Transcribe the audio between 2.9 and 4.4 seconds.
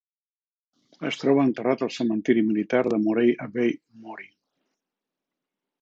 de Morey Abbey, Mory.